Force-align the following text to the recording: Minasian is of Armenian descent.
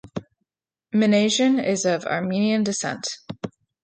Minasian 0.95 1.63
is 1.63 1.85
of 1.85 2.05
Armenian 2.07 2.63
descent. 2.63 3.07